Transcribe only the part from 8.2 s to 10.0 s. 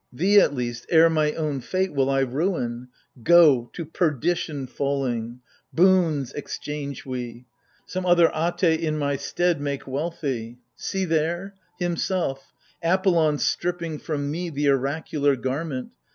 Ate in my stead make